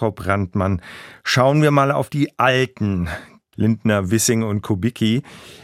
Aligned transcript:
Frau 0.00 0.10
Brandmann. 0.10 0.80
Schauen 1.24 1.60
wir 1.60 1.70
mal 1.70 1.92
auf 1.92 2.08
die 2.08 2.38
alten 2.38 3.10
Lindner, 3.54 4.10
Wissing 4.10 4.42
und 4.42 4.62
Kubicki. 4.62 5.22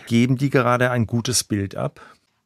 Geben 0.08 0.36
die 0.36 0.50
gerade 0.50 0.90
ein 0.90 1.06
gutes 1.06 1.42
Bild 1.42 1.74
ab? 1.74 2.02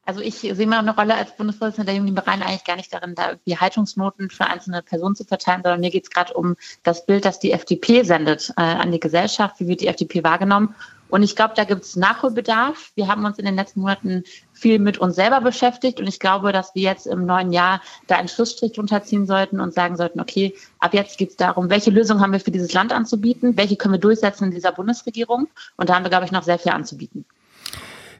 Also 0.07 0.21
ich 0.21 0.37
sehe 0.37 0.67
mir 0.69 0.79
eine 0.79 0.95
Rolle 0.95 1.17
als 1.17 1.37
Bundesvorsitzender 1.37 1.87
der 1.87 1.97
Jungen 1.97 2.07
Liberalen 2.07 2.43
eigentlich 2.45 2.65
gar 2.65 2.77
nicht 2.77 2.95
darin, 2.95 3.17
da 3.17 3.31
irgendwie 3.31 3.57
Haltungsnoten 3.57 4.31
für 4.31 4.47
einzelne 4.47 4.83
Personen 4.83 5.17
zu 5.17 5.25
verteilen, 5.25 5.63
sondern 5.65 5.81
mir 5.81 5.91
geht 5.91 6.05
es 6.05 6.11
gerade 6.11 6.33
um 6.35 6.55
das 6.85 7.07
Bild, 7.07 7.25
das 7.25 7.41
die 7.41 7.51
FDP 7.51 8.05
sendet 8.05 8.51
äh, 8.57 8.63
an 8.63 8.93
die 8.93 9.01
Gesellschaft, 9.01 9.59
wie 9.59 9.67
wird 9.67 9.81
die 9.81 9.89
FDP 9.89 10.23
wahrgenommen. 10.23 10.77
Und 11.11 11.23
ich 11.23 11.37
glaube, 11.37 11.55
da 11.57 11.65
gibt 11.65 11.83
es 11.83 11.97
Nachholbedarf. 11.97 12.93
Wir 12.95 13.09
haben 13.09 13.25
uns 13.25 13.39
in 13.39 13.45
den 13.45 13.57
letzten 13.57 13.81
Monaten 13.81 14.25
viel 14.53 14.79
mit 14.79 14.99
uns 14.99 15.17
selber 15.17 15.41
beschäftigt 15.41 16.01
und 16.01 16.07
ich 16.07 16.21
glaube, 16.21 16.53
dass 16.53 16.75
wir 16.75 16.83
jetzt 16.83 17.07
im 17.07 17.27
neuen 17.27 17.53
Jahr 17.53 17.81
da 18.07 18.17
einen 18.17 18.29
Schlussstrich 18.29 18.79
runterziehen 18.79 19.27
sollten 19.27 19.61
und 19.61 19.75
sagen 19.75 19.97
sollten, 19.97 20.21
okay, 20.21 20.55
ab 20.79 20.95
jetzt 20.95 21.19
geht 21.19 21.31
es 21.31 21.37
darum, 21.37 21.71
welche 21.71 21.91
Lösung 21.91 22.21
haben 22.21 22.33
wir 22.33 22.41
für 22.41 22.51
dieses 22.51 22.73
Land 22.73 22.93
anzubieten, 22.93 23.57
welche 23.57 23.77
können 23.77 23.95
wir 23.95 24.01
durchsetzen 24.01 24.45
in 24.45 24.51
dieser 24.51 24.73
Bundesregierung 24.73 25.49
und 25.77 25.89
da 25.89 25.95
haben 25.95 26.05
wir, 26.05 26.11
glaube 26.11 26.27
ich, 26.27 26.33
noch 26.33 26.43
sehr 26.43 26.59
viel 26.59 26.73
anzubieten. 26.73 27.25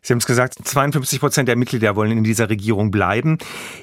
Sie 0.03 0.13
haben 0.13 0.19
es 0.19 0.27
gesagt, 0.27 0.55
52 0.63 1.21
Prozent 1.21 1.49
der 1.49 1.57
Mitglieder 1.57 1.95
wollen 1.97 2.13
in 2.13 2.25
dieser 2.25 2.49
Regierung 2.49 2.91
bleiben. 2.91 3.39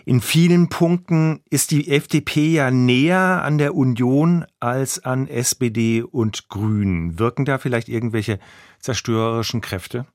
In 0.06 0.22
vielen 0.22 0.70
Punkten 0.70 1.42
ist 1.50 1.72
die 1.72 1.90
FDP 1.90 2.54
ja 2.54 2.72
näher 2.72 3.44
an 3.44 3.58
der 3.58 3.76
Union 3.76 4.46
als 4.60 5.04
an 5.04 5.28
SPD 5.28 6.02
und 6.02 6.50
Grünen. 6.50 7.20
Wirken 7.20 7.46
da 7.46 7.58
vielleicht 7.60 7.90
irgendwelche 7.90 8.40
zerstörerischen 8.80 9.62
Kräfte? 9.62 10.06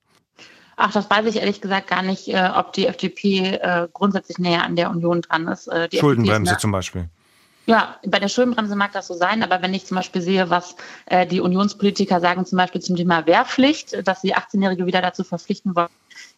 Ach, 0.76 0.92
das 0.92 1.08
weiß 1.08 1.26
ich 1.26 1.36
ehrlich 1.36 1.60
gesagt 1.60 1.88
gar 1.88 2.02
nicht, 2.02 2.28
äh, 2.28 2.50
ob 2.56 2.72
die 2.72 2.86
FDP 2.86 3.56
äh, 3.56 3.88
grundsätzlich 3.92 4.38
näher 4.38 4.64
an 4.64 4.74
der 4.74 4.90
Union 4.90 5.20
dran 5.20 5.46
ist. 5.46 5.68
Äh, 5.68 5.88
Schuldenbremse 5.94 6.54
ist, 6.54 6.60
zum 6.60 6.72
Beispiel. 6.72 7.08
Ja, 7.64 7.96
bei 8.04 8.18
der 8.18 8.28
Schuldenbremse 8.28 8.74
mag 8.74 8.92
das 8.92 9.06
so 9.06 9.14
sein, 9.14 9.44
aber 9.44 9.62
wenn 9.62 9.72
ich 9.72 9.86
zum 9.86 9.96
Beispiel 9.96 10.20
sehe, 10.20 10.50
was 10.50 10.74
äh, 11.06 11.26
die 11.26 11.40
Unionspolitiker 11.40 12.20
sagen, 12.20 12.44
zum 12.44 12.58
Beispiel 12.58 12.80
zum 12.80 12.96
Thema 12.96 13.24
Wehrpflicht, 13.26 14.06
dass 14.06 14.20
sie 14.20 14.34
18-Jährige 14.34 14.84
wieder 14.84 15.00
dazu 15.00 15.22
verpflichten 15.22 15.76
wollen, 15.76 15.88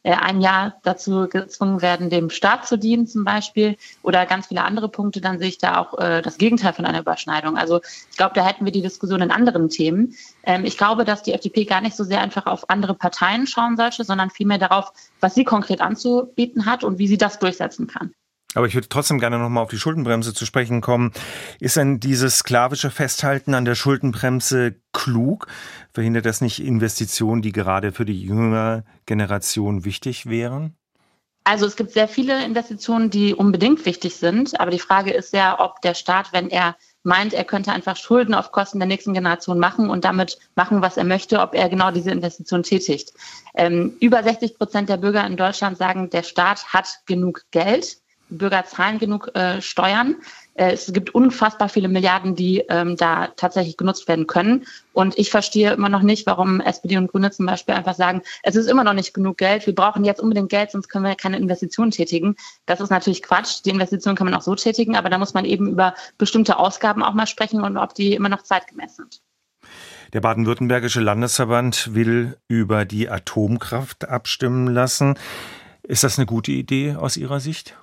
äh, 0.03 0.13
ein 0.13 0.43
Jahr 0.43 0.75
dazu 0.83 1.27
gezwungen 1.27 1.81
werden, 1.81 2.11
dem 2.11 2.29
Staat 2.29 2.67
zu 2.67 2.77
dienen 2.77 3.07
zum 3.07 3.25
Beispiel, 3.25 3.79
oder 4.03 4.27
ganz 4.27 4.49
viele 4.49 4.65
andere 4.65 4.91
Punkte, 4.91 5.23
dann 5.23 5.39
sehe 5.39 5.49
ich 5.49 5.57
da 5.57 5.79
auch 5.79 5.99
äh, 5.99 6.21
das 6.21 6.37
Gegenteil 6.37 6.75
von 6.75 6.85
einer 6.85 7.01
Überschneidung. 7.01 7.57
Also 7.57 7.81
ich 8.11 8.19
glaube, 8.19 8.35
da 8.35 8.45
hätten 8.47 8.67
wir 8.67 8.73
die 8.73 8.83
Diskussion 8.83 9.23
in 9.23 9.31
anderen 9.31 9.71
Themen. 9.71 10.15
Ähm, 10.43 10.67
ich 10.67 10.77
glaube, 10.77 11.07
dass 11.07 11.23
die 11.23 11.33
FDP 11.33 11.65
gar 11.65 11.81
nicht 11.81 11.97
so 11.97 12.05
sehr 12.05 12.21
einfach 12.21 12.45
auf 12.45 12.69
andere 12.69 12.95
Parteien 12.95 13.47
schauen 13.47 13.79
sollte, 13.79 14.05
sondern 14.05 14.29
vielmehr 14.29 14.59
darauf, 14.59 14.93
was 15.21 15.35
sie 15.35 15.45
konkret 15.45 15.81
anzubieten 15.81 16.67
hat 16.67 16.85
und 16.85 16.99
wie 16.99 17.09
sie 17.09 17.19
das 17.19 17.39
durchsetzen 17.39 17.87
kann. 17.87 18.13
Aber 18.55 18.67
ich 18.67 18.75
würde 18.75 18.89
trotzdem 18.89 19.19
gerne 19.19 19.39
nochmal 19.39 19.65
auf 19.65 19.71
die 19.71 19.79
Schuldenbremse 19.79 20.33
zu 20.33 20.47
sprechen 20.47 20.81
kommen. 20.81 21.13
Ist 21.61 21.77
denn 21.77 22.01
dieses 22.01 22.39
sklavische 22.39 22.91
Festhalten 22.91 23.55
an 23.55 23.65
der 23.65 23.75
Schuldenbremse 23.75 24.77
klug? 24.93 25.49
Verhindert 25.93 26.27
das 26.27 26.41
nicht 26.41 26.63
Investitionen, 26.63 27.43
die 27.43 27.53
gerade 27.53 27.93
für 27.93 28.05
die 28.05 28.21
jüngere 28.23 28.85
Generation 29.07 29.85
wichtig 29.85 30.27
wären? 30.27 30.77
Also 31.47 31.67
es 31.67 31.77
gibt 31.77 31.93
sehr 31.93 32.09
viele 32.09 32.43
Investitionen, 32.43 33.11
die 33.11 33.35
unbedingt 33.35 33.85
wichtig 33.85 34.17
sind. 34.17 34.59
Aber 34.59 34.71
die 34.71 34.79
Frage 34.79 35.13
ist 35.13 35.35
ja, 35.35 35.61
ob 35.61 35.83
der 35.83 35.93
Staat, 35.93 36.33
wenn 36.33 36.49
er 36.49 36.75
meint, 37.03 37.35
er 37.35 37.45
könnte 37.45 37.71
einfach 37.71 37.97
Schulden 37.97 38.33
auf 38.33 38.51
Kosten 38.51 38.79
der 38.79 38.89
nächsten 38.89 39.13
Generation 39.13 39.59
machen 39.59 39.91
und 39.91 40.07
damit 40.07 40.39
machen, 40.55 40.81
was 40.81 40.97
er 40.97 41.05
möchte, 41.05 41.41
ob 41.41 41.55
er 41.55 41.69
genau 41.69 41.91
diese 41.91 42.11
Investition 42.11 42.63
tätigt. 42.63 43.13
Ähm, 43.55 43.95
über 44.01 44.23
60 44.23 44.57
Prozent 44.57 44.89
der 44.89 44.97
Bürger 44.97 45.27
in 45.27 45.37
Deutschland 45.37 45.77
sagen, 45.77 46.09
der 46.09 46.23
Staat 46.23 46.73
hat 46.73 47.01
genug 47.05 47.43
Geld. 47.51 47.99
Bürger 48.31 48.65
zahlen 48.65 48.99
genug 48.99 49.35
äh, 49.35 49.61
Steuern. 49.61 50.17
Äh, 50.55 50.73
es 50.73 50.93
gibt 50.93 51.15
unfassbar 51.15 51.69
viele 51.69 51.89
Milliarden, 51.89 52.35
die 52.37 52.65
ähm, 52.69 52.97
da 52.97 53.29
tatsächlich 53.37 53.77
genutzt 53.77 54.09
werden 54.09 54.27
können. 54.27 54.67
Und 54.93 55.19
ich 55.19 55.31
verstehe 55.31 55.73
immer 55.73 55.89
noch 55.89 56.03
nicht, 56.03 56.27
warum 56.27 56.61
SPD 56.61 56.97
und 56.97 57.11
Grüne 57.11 57.31
zum 57.31 57.47
Beispiel 57.47 57.75
einfach 57.75 57.95
sagen, 57.95 58.23
es 58.43 58.57
ist 58.57 58.69
immer 58.69 58.85
noch 58.85 58.93
nicht 58.93 59.15
genug 59.15 59.39
Geld, 59.39 59.67
wir 59.67 59.75
brauchen 59.75 60.05
jetzt 60.05 60.21
unbedingt 60.21 60.49
Geld, 60.49 60.71
sonst 60.71 60.89
können 60.89 61.05
wir 61.05 61.15
keine 61.17 61.39
Investitionen 61.39 61.91
tätigen. 61.91 62.37
Das 62.67 62.81
ist 62.81 62.91
natürlich 62.91 63.23
Quatsch. 63.23 63.65
Die 63.65 63.71
Investitionen 63.71 64.17
kann 64.17 64.27
man 64.27 64.35
auch 64.35 64.43
so 64.43 64.55
tätigen, 64.55 64.97
aber 64.97 65.11
da 65.11 65.19
muss 65.19 65.35
man 65.35 65.45
eben 65.45 65.69
über 65.69 65.95
bestimmte 66.19 66.59
Ausgaben 66.59 67.03
auch 67.03 67.15
mal 67.15 67.27
sprechen 67.27 67.61
und 67.63 67.77
ob 67.77 67.95
die 67.95 68.15
immer 68.15 68.29
noch 68.29 68.43
zeitgemäß 68.43 68.97
sind. 68.97 69.21
Der 70.13 70.21
baden-württembergische 70.21 71.01
Landesverband 71.01 71.95
will 71.95 72.37
über 72.47 72.85
die 72.85 73.09
Atomkraft 73.09 74.09
abstimmen 74.09 74.69
lassen. 74.69 75.19
Ist 75.83 76.05
das 76.05 76.19
eine 76.19 76.27
gute 76.27 76.53
Idee 76.53 76.95
aus 76.95 77.17
Ihrer 77.17 77.41
Sicht? 77.41 77.77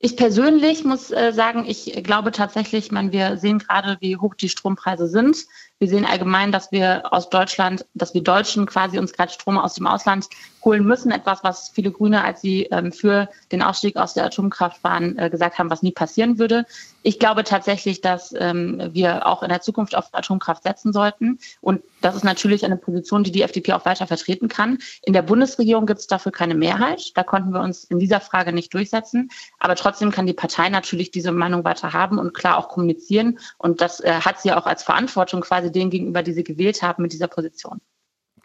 Ich 0.00 0.16
persönlich 0.16 0.84
muss 0.84 1.10
äh, 1.10 1.32
sagen, 1.32 1.64
ich 1.66 2.04
glaube 2.04 2.30
tatsächlich, 2.30 2.92
man, 2.92 3.10
wir 3.10 3.36
sehen 3.36 3.58
gerade, 3.58 3.96
wie 4.00 4.16
hoch 4.16 4.34
die 4.34 4.48
Strompreise 4.48 5.08
sind. 5.08 5.46
Wir 5.80 5.88
sehen 5.88 6.04
allgemein, 6.04 6.50
dass 6.50 6.72
wir 6.72 7.12
aus 7.12 7.30
Deutschland, 7.30 7.86
dass 7.94 8.12
wir 8.12 8.22
Deutschen 8.22 8.66
quasi 8.66 8.98
uns 8.98 9.12
gerade 9.12 9.32
Strom 9.32 9.58
aus 9.58 9.74
dem 9.74 9.86
Ausland 9.86 10.26
holen 10.64 10.84
müssen. 10.84 11.12
Etwas, 11.12 11.44
was 11.44 11.68
viele 11.68 11.92
Grüne, 11.92 12.24
als 12.24 12.40
sie 12.40 12.64
ähm, 12.64 12.92
für 12.92 13.28
den 13.52 13.62
Ausstieg 13.62 13.96
aus 13.96 14.14
der 14.14 14.24
Atomkraft 14.24 14.82
waren, 14.82 15.16
äh, 15.18 15.30
gesagt 15.30 15.58
haben, 15.58 15.70
was 15.70 15.82
nie 15.82 15.92
passieren 15.92 16.38
würde. 16.38 16.66
Ich 17.02 17.18
glaube 17.18 17.44
tatsächlich, 17.44 18.00
dass 18.00 18.34
ähm, 18.36 18.90
wir 18.92 19.26
auch 19.26 19.42
in 19.42 19.48
der 19.48 19.60
Zukunft 19.60 19.94
auf 19.96 20.08
Atomkraft 20.12 20.64
setzen 20.64 20.92
sollten. 20.92 21.38
Und 21.60 21.82
das 22.00 22.16
ist 22.16 22.24
natürlich 22.24 22.64
eine 22.64 22.76
Position, 22.76 23.22
die 23.22 23.32
die 23.32 23.42
FDP 23.42 23.72
auch 23.72 23.84
weiter 23.84 24.06
vertreten 24.06 24.48
kann. 24.48 24.78
In 25.04 25.12
der 25.12 25.22
Bundesregierung 25.22 25.86
gibt 25.86 26.00
es 26.00 26.06
dafür 26.06 26.32
keine 26.32 26.54
Mehrheit. 26.54 27.16
Da 27.16 27.22
konnten 27.22 27.52
wir 27.52 27.60
uns 27.60 27.84
in 27.84 27.98
dieser 27.98 28.20
Frage 28.20 28.52
nicht 28.52 28.74
durchsetzen. 28.74 29.30
Aber 29.58 29.76
trotzdem 29.76 30.10
kann 30.10 30.26
die 30.26 30.32
Partei 30.32 30.68
natürlich 30.68 31.10
diese 31.10 31.32
Meinung 31.32 31.64
weiter 31.64 31.92
haben 31.92 32.18
und 32.18 32.34
klar 32.34 32.58
auch 32.58 32.68
kommunizieren. 32.68 33.38
Und 33.58 33.80
das 33.80 34.00
äh, 34.00 34.12
hat 34.20 34.40
sie 34.40 34.52
auch 34.52 34.66
als 34.66 34.82
Verantwortung 34.82 35.40
quasi 35.40 35.67
quasi 35.68 35.72
denen 35.72 35.90
gegenüber, 35.90 36.22
die 36.22 36.32
sie 36.32 36.44
gewählt 36.44 36.82
haben 36.82 37.02
mit 37.02 37.12
dieser 37.12 37.28
Position. 37.28 37.80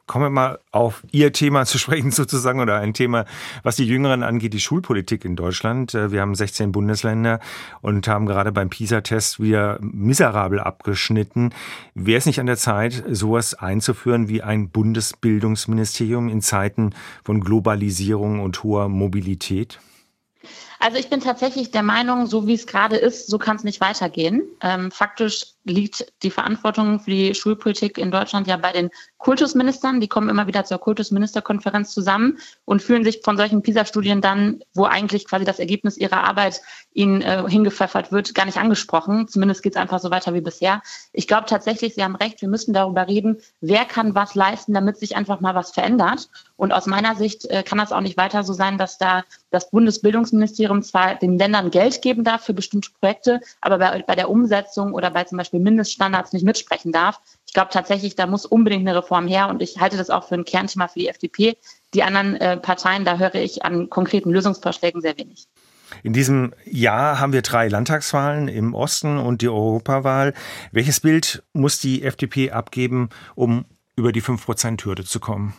Kommen 0.06 0.26
wir 0.26 0.30
mal 0.32 0.60
auf 0.72 1.06
Ihr 1.12 1.32
Thema 1.32 1.66
zu 1.66 1.78
sprechen 1.78 2.12
sozusagen 2.12 2.60
oder 2.60 2.76
ein 2.80 2.94
Thema, 2.94 3.26
was 3.64 3.78
die 3.78 3.86
Jüngeren 3.86 4.22
angeht, 4.22 4.54
die 4.54 4.60
Schulpolitik 4.60 5.24
in 5.24 5.38
Deutschland. 5.38 5.94
Äh, 5.94 6.12
wir 6.12 6.20
haben 6.20 6.36
16 6.36 6.74
Bundesländer 6.74 7.40
und 7.82 8.06
haben 8.10 8.26
gerade 8.26 8.52
beim 8.52 8.70
PISA-Test 8.70 9.40
wieder 9.40 9.78
miserabel 9.82 10.60
abgeschnitten. 10.60 11.54
Wäre 11.94 12.18
es 12.18 12.26
nicht 12.26 12.42
an 12.42 12.48
der 12.48 12.58
Zeit, 12.58 13.02
sowas 13.10 13.54
einzuführen 13.54 14.28
wie 14.28 14.42
ein 14.42 14.70
Bundesbildungsministerium 14.70 16.28
in 16.28 16.42
Zeiten 16.42 16.90
von 17.24 17.40
Globalisierung 17.40 18.42
und 18.42 18.62
hoher 18.64 18.90
Mobilität? 18.90 19.80
Also 20.84 20.98
ich 20.98 21.10
bin 21.10 21.22
tatsächlich 21.22 21.72
der 21.72 21.82
Meinung, 21.82 22.26
so 22.26 22.46
wie 22.46 22.56
es 22.56 22.68
gerade 22.68 22.98
ist, 22.98 23.28
so 23.28 23.38
kann 23.38 23.56
es 23.56 23.64
nicht 23.64 23.80
weitergehen. 23.80 24.44
Ähm, 24.60 24.92
faktisch 24.92 25.46
liegt 25.66 26.12
die 26.24 26.32
Verantwortung 26.32 27.00
für 27.00 27.12
die 27.12 27.36
Schulpolitik 27.36 27.98
in 27.98 28.12
Deutschland 28.12 28.48
ja 28.48 28.58
bei 28.58 28.72
den 28.72 28.90
Kultusministern. 29.18 30.02
Die 30.02 30.08
kommen 30.08 30.30
immer 30.30 30.48
wieder 30.48 30.66
zur 30.66 30.80
Kultusministerkonferenz 30.80 31.94
zusammen 31.94 32.38
und 32.66 32.82
fühlen 32.82 33.04
sich 33.04 33.22
von 33.24 33.38
solchen 33.38 33.62
PISA-Studien 33.62 34.22
dann, 34.22 34.62
wo 34.74 34.86
eigentlich 34.86 35.26
quasi 35.26 35.46
das 35.46 35.60
Ergebnis 35.60 35.98
ihrer 35.98 36.24
Arbeit 36.24 36.62
ihnen 36.94 37.22
äh, 37.22 37.44
hingepfeffert 37.48 38.12
wird, 38.12 38.36
gar 38.36 38.46
nicht 38.46 38.58
angesprochen. 38.58 39.28
Zumindest 39.28 39.64
geht 39.64 39.76
es 39.76 39.82
einfach 39.82 40.00
so 40.00 40.12
weiter 40.12 40.34
wie 40.34 40.42
bisher. 40.42 40.82
Ich 41.14 41.28
glaube 41.28 41.46
tatsächlich, 41.48 41.96
Sie 41.96 42.04
haben 42.04 42.16
recht, 42.16 42.42
wir 42.42 42.50
müssen 42.50 42.74
darüber 42.74 43.08
reden, 43.08 43.38
wer 43.62 43.86
kann 43.86 44.16
was 44.16 44.36
leisten, 44.36 44.74
damit 44.74 44.98
sich 44.98 45.16
einfach 45.16 45.40
mal 45.40 45.56
was 45.56 45.72
verändert. 45.72 46.30
Und 46.58 46.74
aus 46.74 46.86
meiner 46.86 47.16
Sicht 47.16 47.46
äh, 47.46 47.64
kann 47.64 47.78
das 47.78 47.92
auch 47.92 48.02
nicht 48.02 48.18
weiter 48.18 48.44
so 48.44 48.54
sein, 48.54 48.78
dass 48.78 48.98
da 48.98 49.24
das 49.50 49.70
Bundesbildungsministerium 49.70 50.84
zwar 50.84 51.16
den 51.16 51.38
Ländern 51.38 51.72
Geld 51.72 52.02
geben 52.02 52.24
darf 52.24 52.44
für 52.44 52.54
bestimmte 52.54 52.90
Projekte, 53.00 53.40
aber 53.62 53.78
bei, 53.78 54.04
bei 54.06 54.16
der 54.16 54.30
Umsetzung 54.30 54.94
oder 54.94 55.12
bei 55.12 55.24
zum 55.24 55.38
Beispiel 55.38 55.53
Mindeststandards 55.60 56.34
nicht 56.34 56.46
mitsprechen 56.46 56.92
darf. 56.92 57.20
Ich 57.46 57.54
glaube 57.54 57.70
tatsächlich, 57.72 58.16
da 58.16 58.26
muss 58.26 58.46
unbedingt 58.46 58.88
eine 58.88 58.98
Reform 58.98 59.28
her 59.28 59.50
und 59.50 59.62
ich 59.62 59.80
halte 59.80 59.98
das 59.98 60.10
auch 60.10 60.28
für 60.28 60.36
ein 60.36 60.46
Kernthema 60.46 60.88
für 60.88 61.00
die 61.00 61.08
FDP. 61.08 61.58
Die 61.94 62.04
anderen 62.04 62.36
äh, 62.36 62.58
Parteien, 62.58 63.06
da 63.06 63.18
höre 63.18 63.36
ich 63.36 63.64
an 63.64 63.90
konkreten 63.90 64.32
Lösungsvorschlägen 64.32 65.02
sehr 65.02 65.18
wenig. 65.18 65.48
In 66.02 66.14
diesem 66.14 66.54
Jahr 66.66 67.20
haben 67.20 67.34
wir 67.34 67.44
drei 67.44 67.68
Landtagswahlen 67.68 68.48
im 68.48 68.74
Osten 68.74 69.18
und 69.18 69.42
die 69.42 69.50
Europawahl. 69.50 70.34
Welches 70.72 71.00
Bild 71.00 71.44
muss 71.54 71.80
die 71.80 72.04
FDP 72.04 72.52
abgeben, 72.52 73.10
um 73.36 73.66
über 73.96 74.12
die 74.12 74.24
5-Prozent-Hürde 74.24 75.04
zu 75.04 75.20
kommen? 75.20 75.54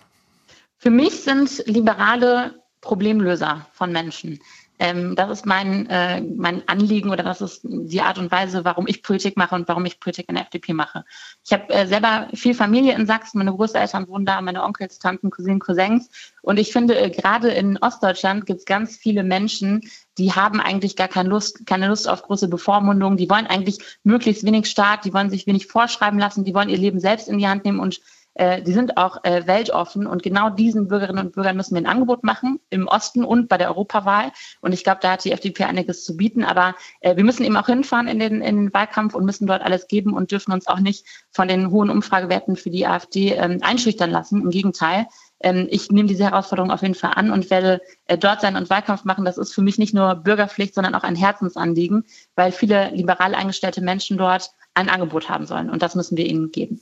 Für 0.78 0.90
mich 0.90 1.22
sind 1.22 1.62
Liberale 1.66 2.60
Problemlöser 2.80 3.66
von 3.72 3.92
Menschen. 3.92 4.40
Ähm, 4.78 5.14
das 5.14 5.30
ist 5.30 5.46
mein, 5.46 5.88
äh, 5.88 6.20
mein 6.20 6.66
Anliegen 6.68 7.10
oder 7.10 7.22
das 7.22 7.40
ist 7.40 7.60
die 7.62 8.00
Art 8.00 8.18
und 8.18 8.32
Weise, 8.32 8.64
warum 8.64 8.88
ich 8.88 9.02
Politik 9.02 9.36
mache 9.36 9.54
und 9.54 9.68
warum 9.68 9.84
ich 9.84 10.00
Politik 10.00 10.28
in 10.28 10.34
der 10.34 10.44
FDP 10.44 10.72
mache. 10.72 11.04
Ich 11.44 11.52
habe 11.52 11.72
äh, 11.72 11.86
selber 11.86 12.28
viel 12.34 12.54
Familie 12.54 12.94
in 12.94 13.06
Sachsen, 13.06 13.38
meine 13.38 13.52
Großeltern 13.52 14.08
wohnen 14.08 14.26
da, 14.26 14.40
meine 14.40 14.64
Onkels, 14.64 14.98
Tanten, 14.98 15.30
Cousinen, 15.30 15.60
Cousins. 15.60 16.10
Und 16.42 16.58
ich 16.58 16.72
finde, 16.72 16.98
äh, 16.98 17.10
gerade 17.10 17.50
in 17.50 17.78
Ostdeutschland 17.78 18.46
gibt 18.46 18.60
es 18.60 18.64
ganz 18.64 18.96
viele 18.96 19.22
Menschen, 19.22 19.88
die 20.18 20.32
haben 20.32 20.60
eigentlich 20.60 20.96
gar 20.96 21.08
keine 21.08 21.28
Lust, 21.28 21.66
keine 21.66 21.88
Lust 21.88 22.08
auf 22.08 22.22
große 22.22 22.48
Bevormundung. 22.48 23.16
Die 23.16 23.30
wollen 23.30 23.46
eigentlich 23.46 23.78
möglichst 24.02 24.44
wenig 24.44 24.66
Staat, 24.66 25.04
die 25.04 25.14
wollen 25.14 25.30
sich 25.30 25.46
wenig 25.46 25.68
vorschreiben 25.68 26.18
lassen, 26.18 26.44
die 26.44 26.54
wollen 26.54 26.68
ihr 26.68 26.78
Leben 26.78 26.98
selbst 26.98 27.28
in 27.28 27.38
die 27.38 27.48
Hand 27.48 27.64
nehmen 27.64 27.78
und 27.78 28.00
äh, 28.34 28.62
die 28.62 28.72
sind 28.72 28.96
auch 28.96 29.22
äh, 29.24 29.46
weltoffen 29.46 30.06
und 30.06 30.22
genau 30.22 30.50
diesen 30.50 30.88
Bürgerinnen 30.88 31.26
und 31.26 31.32
Bürgern 31.32 31.56
müssen 31.56 31.74
wir 31.74 31.82
ein 31.82 31.86
Angebot 31.86 32.24
machen, 32.24 32.60
im 32.70 32.88
Osten 32.88 33.24
und 33.24 33.48
bei 33.48 33.58
der 33.58 33.68
Europawahl. 33.68 34.32
Und 34.60 34.72
ich 34.72 34.84
glaube, 34.84 34.98
da 35.02 35.12
hat 35.12 35.24
die 35.24 35.32
FDP 35.32 35.64
einiges 35.64 36.04
zu 36.04 36.16
bieten. 36.16 36.44
Aber 36.44 36.74
äh, 37.00 37.16
wir 37.16 37.24
müssen 37.24 37.44
eben 37.44 37.56
auch 37.56 37.66
hinfahren 37.66 38.08
in 38.08 38.18
den, 38.18 38.42
in 38.42 38.56
den 38.56 38.74
Wahlkampf 38.74 39.14
und 39.14 39.24
müssen 39.24 39.46
dort 39.46 39.62
alles 39.62 39.86
geben 39.86 40.14
und 40.14 40.30
dürfen 40.30 40.52
uns 40.52 40.66
auch 40.66 40.80
nicht 40.80 41.06
von 41.30 41.48
den 41.48 41.70
hohen 41.70 41.90
Umfragewerten 41.90 42.56
für 42.56 42.70
die 42.70 42.86
AfD 42.86 43.32
ähm, 43.32 43.58
einschüchtern 43.62 44.10
lassen. 44.10 44.42
Im 44.42 44.50
Gegenteil. 44.50 45.06
Ähm, 45.40 45.68
ich 45.70 45.90
nehme 45.90 46.08
diese 46.08 46.24
Herausforderung 46.24 46.70
auf 46.70 46.82
jeden 46.82 46.94
Fall 46.94 47.12
an 47.14 47.30
und 47.30 47.50
werde 47.50 47.80
äh, 48.06 48.18
dort 48.18 48.40
sein 48.40 48.56
und 48.56 48.70
Wahlkampf 48.70 49.04
machen. 49.04 49.24
Das 49.24 49.38
ist 49.38 49.54
für 49.54 49.62
mich 49.62 49.78
nicht 49.78 49.94
nur 49.94 50.14
Bürgerpflicht, 50.16 50.74
sondern 50.74 50.94
auch 50.94 51.04
ein 51.04 51.16
Herzensanliegen, 51.16 52.04
weil 52.34 52.50
viele 52.50 52.90
liberal 52.90 53.34
eingestellte 53.34 53.80
Menschen 53.80 54.18
dort 54.18 54.50
ein 54.74 54.88
Angebot 54.88 55.28
haben 55.28 55.46
sollen. 55.46 55.70
Und 55.70 55.82
das 55.82 55.94
müssen 55.94 56.16
wir 56.16 56.26
ihnen 56.26 56.50
geben. 56.50 56.80